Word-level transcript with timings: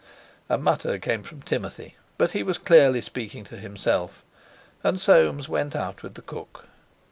A 0.49 0.57
mutter 0.57 0.97
came 0.97 1.21
from 1.21 1.43
Timothy, 1.43 1.95
but 2.17 2.31
he 2.31 2.41
was 2.41 2.57
clearly 2.57 3.01
speaking 3.01 3.43
to 3.43 3.55
himself, 3.57 4.23
and 4.83 4.99
Soames 4.99 5.47
went 5.47 5.75
out 5.75 6.01
with 6.01 6.15
the 6.15 6.23
cook. 6.23 6.65